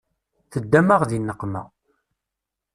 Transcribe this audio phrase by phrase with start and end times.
[0.51, 1.63] Teddam-aɣ di nneqma.